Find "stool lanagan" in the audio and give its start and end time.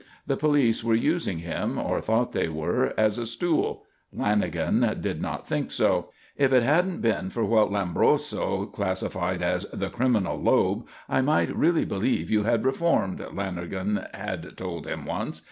3.27-4.99